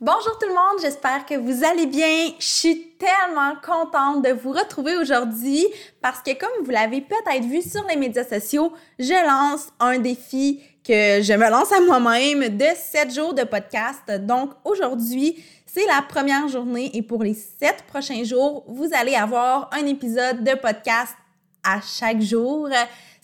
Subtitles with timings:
[0.00, 2.28] Bonjour tout le monde, j'espère que vous allez bien.
[2.38, 5.66] Je suis tellement contente de vous retrouver aujourd'hui
[6.00, 10.62] parce que comme vous l'avez peut-être vu sur les médias sociaux, je lance un défi
[10.84, 14.08] que je me lance à moi-même de 7 jours de podcast.
[14.20, 19.68] Donc aujourd'hui, c'est la première journée et pour les 7 prochains jours, vous allez avoir
[19.72, 21.16] un épisode de podcast
[21.64, 22.68] à chaque jour.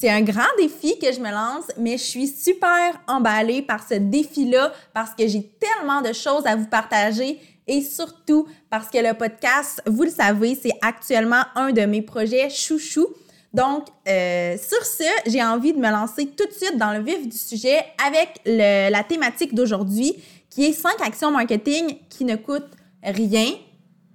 [0.00, 3.92] C'est un grand défi que je me lance, mais je suis super emballée par ce
[3.92, 9.12] défi-là parce que j'ai tellement de choses à vous partager et surtout parce que le
[9.12, 13.08] podcast, vous le savez, c'est actuellement un de mes projets chouchou.
[13.52, 17.28] Donc, euh, sur ce, j'ai envie de me lancer tout de suite dans le vif
[17.28, 20.16] du sujet avec la thématique d'aujourd'hui
[20.48, 22.72] qui est 5 actions marketing qui ne coûtent
[23.04, 23.52] rien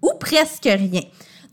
[0.02, 1.04] ou presque rien.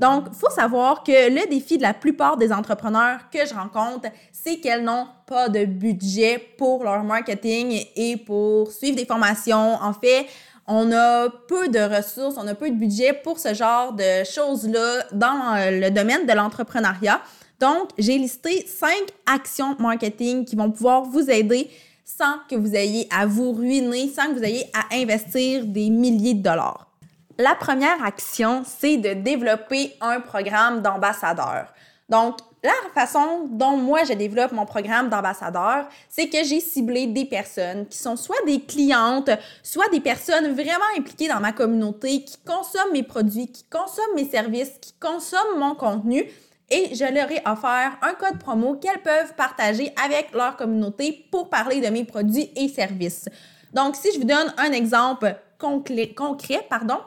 [0.02, 4.08] Donc, il faut savoir que le défi de la plupart des entrepreneurs que je rencontre,
[4.32, 9.74] c'est qu'elles n'ont pas de budget pour leur marketing et pour suivre des formations.
[9.80, 10.26] En fait,
[10.66, 15.04] on a peu de ressources, on a peu de budget pour ce genre de choses-là
[15.12, 17.20] dans le domaine de l'entrepreneuriat.
[17.60, 21.70] Donc, j'ai listé cinq actions marketing qui vont pouvoir vous aider
[22.04, 26.34] sans que vous ayez à vous ruiner, sans que vous ayez à investir des milliers
[26.34, 26.91] de dollars.
[27.38, 31.66] La première action, c'est de développer un programme d'ambassadeur.
[32.10, 37.24] Donc, la façon dont moi je développe mon programme d'ambassadeur, c'est que j'ai ciblé des
[37.24, 39.30] personnes qui sont soit des clientes,
[39.62, 44.28] soit des personnes vraiment impliquées dans ma communauté, qui consomment mes produits, qui consomment mes
[44.28, 46.24] services, qui consomment mon contenu.
[46.68, 51.48] Et je leur ai offert un code promo qu'elles peuvent partager avec leur communauté pour
[51.48, 53.28] parler de mes produits et services.
[53.72, 56.98] Donc, si je vous donne un exemple concret, concret pardon,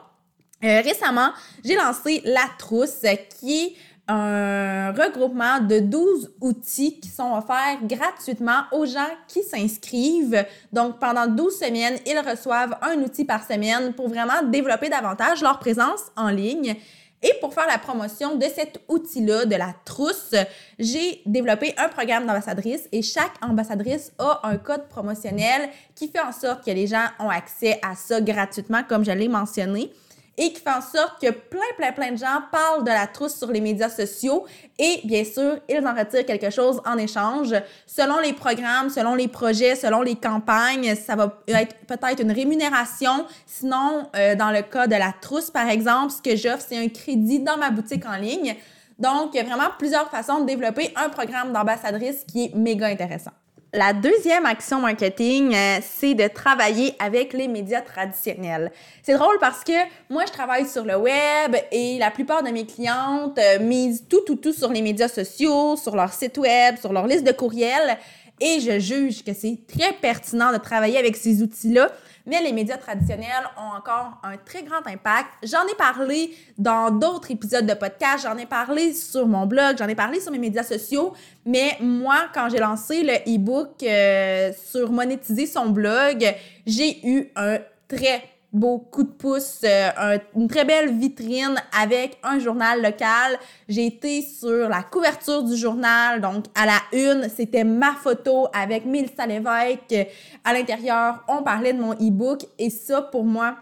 [0.66, 1.30] euh, récemment,
[1.64, 3.02] j'ai lancé La Trousse,
[3.38, 3.72] qui est
[4.08, 10.44] un regroupement de 12 outils qui sont offerts gratuitement aux gens qui s'inscrivent.
[10.72, 15.58] Donc, pendant 12 semaines, ils reçoivent un outil par semaine pour vraiment développer davantage leur
[15.58, 16.76] présence en ligne.
[17.22, 20.34] Et pour faire la promotion de cet outil-là, de la trousse,
[20.78, 26.30] j'ai développé un programme d'ambassadrice et chaque ambassadrice a un code promotionnel qui fait en
[26.30, 29.90] sorte que les gens ont accès à ça gratuitement, comme je l'ai mentionné
[30.38, 33.36] et qui fait en sorte que plein, plein, plein de gens parlent de la trousse
[33.36, 34.44] sur les médias sociaux
[34.78, 37.54] et bien sûr, ils en retirent quelque chose en échange.
[37.86, 43.26] Selon les programmes, selon les projets, selon les campagnes, ça va être peut-être une rémunération.
[43.46, 46.88] Sinon, euh, dans le cas de la trousse, par exemple, ce que j'offre, c'est un
[46.88, 48.56] crédit dans ma boutique en ligne.
[48.98, 52.86] Donc, il y a vraiment plusieurs façons de développer un programme d'ambassadrice qui est méga
[52.86, 53.32] intéressant.
[53.72, 58.70] La deuxième action marketing, euh, c'est de travailler avec les médias traditionnels.
[59.02, 59.72] C'est drôle parce que
[60.08, 64.20] moi, je travaille sur le web et la plupart de mes clientes euh, misent tout,
[64.24, 67.98] tout, tout sur les médias sociaux, sur leur site web, sur leur liste de courriels.
[68.40, 71.90] Et je juge que c'est très pertinent de travailler avec ces outils-là.
[72.26, 75.28] Mais les médias traditionnels ont encore un très grand impact.
[75.44, 79.86] J'en ai parlé dans d'autres épisodes de podcast, j'en ai parlé sur mon blog, j'en
[79.86, 81.14] ai parlé sur mes médias sociaux,
[81.44, 86.34] mais moi, quand j'ai lancé le e-book euh, sur monétiser son blog,
[86.66, 88.24] j'ai eu un très
[88.56, 93.38] beau coup de pouce, euh, une très belle vitrine avec un journal local.
[93.68, 98.86] J'ai été sur la couverture du journal, donc à la une, c'était ma photo avec
[98.86, 100.08] Mélissa Lévesque.
[100.44, 103.56] À l'intérieur, on parlait de mon e-book et ça, pour moi,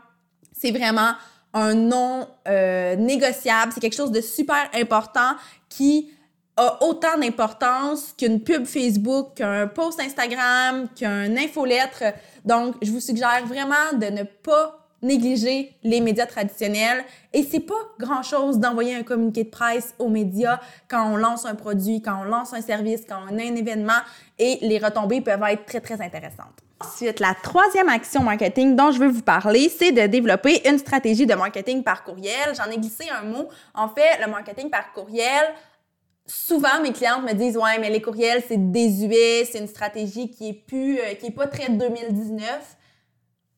[0.52, 1.12] c'est vraiment
[1.52, 3.72] un non euh, négociable.
[3.74, 5.34] C'est quelque chose de super important
[5.68, 6.10] qui
[6.56, 12.04] a autant d'importance qu'une pub Facebook, qu'un post Instagram, qu'un infolettre.
[12.44, 17.04] Donc, je vous suggère vraiment de ne pas négliger les médias traditionnels.
[17.32, 20.58] Et c'est pas grand chose d'envoyer un communiqué de presse aux médias
[20.88, 23.92] quand on lance un produit, quand on lance un service, quand on a un événement
[24.38, 26.64] et les retombées peuvent être très, très intéressantes.
[26.80, 31.26] Ensuite, la troisième action marketing dont je veux vous parler, c'est de développer une stratégie
[31.26, 32.54] de marketing par courriel.
[32.56, 33.48] J'en ai glissé un mot.
[33.74, 35.54] En fait, le marketing par courriel,
[36.26, 40.48] souvent mes clientes me disent ouais mais les courriels c'est désuet c'est une stratégie qui
[40.48, 42.76] est plus euh, qui est pas très 2019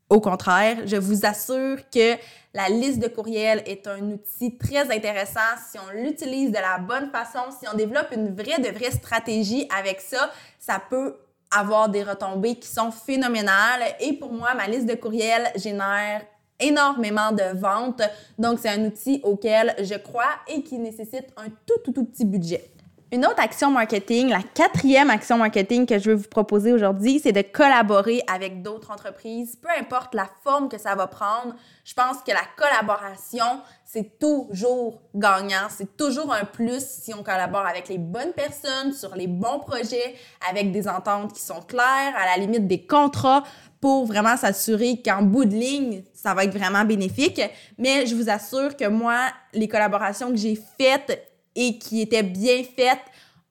[0.09, 2.17] au contraire, je vous assure que
[2.55, 7.11] la liste de courriels est un outil très intéressant si on l'utilise de la bonne
[7.11, 11.17] façon, si on développe une vraie de vraie stratégie avec ça, ça peut
[11.51, 16.23] avoir des retombées qui sont phénoménales et pour moi ma liste de courriels génère
[16.59, 18.03] énormément de ventes.
[18.39, 22.25] Donc, c'est un outil auquel je crois et qui nécessite un tout, tout, tout petit
[22.25, 22.71] budget.
[23.17, 27.33] Une autre action marketing, la quatrième action marketing que je veux vous proposer aujourd'hui, c'est
[27.33, 31.55] de collaborer avec d'autres entreprises, peu importe la forme que ça va prendre.
[31.87, 37.65] Je pense que la collaboration, c'est toujours gagnant, c'est toujours un plus si on collabore
[37.65, 40.15] avec les bonnes personnes, sur les bons projets,
[40.51, 43.45] avec des ententes qui sont claires, à la limite des contrats
[43.81, 47.41] pour vraiment s'assurer qu'en bout de ligne, ça va être vraiment bénéfique.
[47.79, 52.63] Mais je vous assure que moi, les collaborations que j'ai faites et qui étaient bien
[52.63, 53.01] faites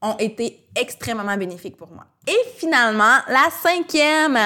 [0.01, 2.05] ont été extrêmement bénéfiques pour moi.
[2.27, 4.37] Et finalement, la cinquième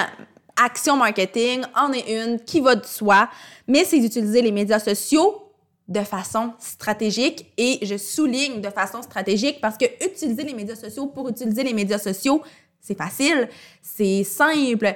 [0.55, 3.29] action marketing en est une qui va de soi,
[3.67, 5.49] mais c'est d'utiliser les médias sociaux
[5.87, 11.07] de façon stratégique et je souligne de façon stratégique parce que utiliser les médias sociaux
[11.07, 12.43] pour utiliser les médias sociaux,
[12.79, 13.49] c'est facile,
[13.81, 14.95] c'est simple,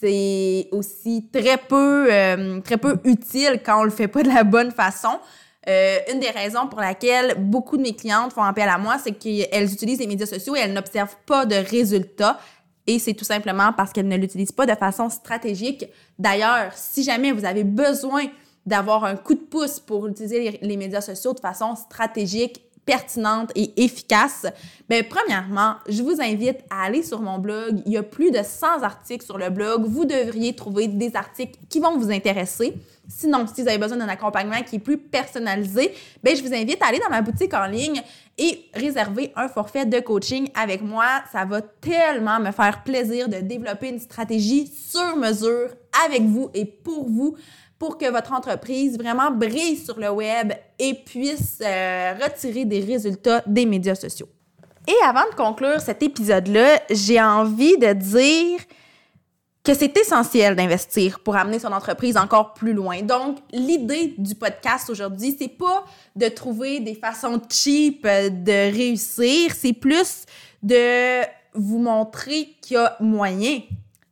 [0.00, 4.44] c'est aussi très peu, euh, très peu utile quand on le fait pas de la
[4.44, 5.18] bonne façon.
[5.68, 9.12] Euh, une des raisons pour laquelle beaucoup de mes clientes font appel à moi, c'est
[9.12, 12.38] qu'elles utilisent les médias sociaux et elles n'observent pas de résultats.
[12.86, 15.84] Et c'est tout simplement parce qu'elles ne l'utilisent pas de façon stratégique.
[16.18, 18.24] D'ailleurs, si jamais vous avez besoin
[18.64, 23.84] d'avoir un coup de pouce pour utiliser les, médias sociaux de façon stratégique, pertinente et
[23.84, 24.46] efficace,
[24.88, 27.82] bien, premièrement, je vous invite à aller sur mon blog.
[27.84, 29.84] Il y a plus de 100 articles sur le blog.
[29.84, 32.72] Vous devriez trouver des articles qui vont vous intéresser.
[33.06, 36.82] Sinon, si vous avez besoin d'un accompagnement qui est plus personnalisé, bien, je vous invite
[36.82, 38.02] à aller dans ma boutique en ligne
[38.38, 41.06] et réserver un forfait de coaching avec moi.
[41.32, 45.70] Ça va tellement me faire plaisir de développer une stratégie sur mesure
[46.06, 47.36] avec vous et pour vous
[47.78, 53.42] pour que votre entreprise vraiment brille sur le web et puisse euh, retirer des résultats
[53.46, 54.28] des médias sociaux.
[54.88, 58.58] Et avant de conclure cet épisode-là, j'ai envie de dire
[59.68, 63.02] que c'est essentiel d'investir pour amener son entreprise encore plus loin.
[63.02, 65.84] Donc, l'idée du podcast aujourd'hui, c'est pas
[66.16, 70.24] de trouver des façons cheap de réussir, c'est plus
[70.62, 71.20] de
[71.52, 73.60] vous montrer qu'il y a moyen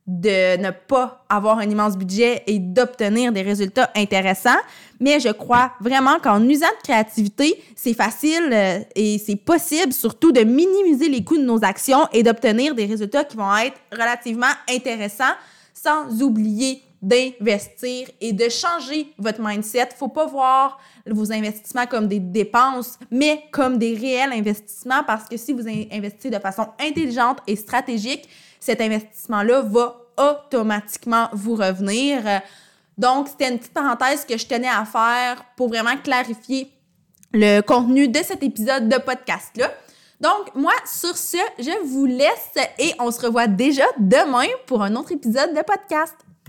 [0.07, 4.57] de ne pas avoir un immense budget et d'obtenir des résultats intéressants.
[5.01, 10.31] Mais je crois vraiment qu'en usant de créativité, c'est facile euh, et c'est possible surtout
[10.31, 14.47] de minimiser les coûts de nos actions et d'obtenir des résultats qui vont être relativement
[14.69, 15.35] intéressants
[15.73, 19.89] sans oublier d'investir et de changer votre mindset.
[19.95, 25.37] Faut pas voir vos investissements comme des dépenses, mais comme des réels investissements parce que
[25.37, 28.27] si vous investissez de façon intelligente et stratégique,
[28.59, 32.23] cet investissement-là va automatiquement vous revenir.
[32.97, 36.71] Donc, c'était une petite parenthèse que je tenais à faire pour vraiment clarifier
[37.33, 39.71] le contenu de cet épisode de podcast-là.
[40.19, 44.95] Donc, moi, sur ce, je vous laisse et on se revoit déjà demain pour un
[44.95, 46.15] autre épisode de podcast.